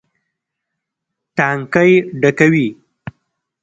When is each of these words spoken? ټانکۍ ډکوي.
ټانکۍ 1.37 1.91
ډکوي. 2.21 2.67